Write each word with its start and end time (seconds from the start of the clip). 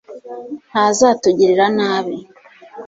ntazatugirira 0.69 1.65
nabi 1.77 2.15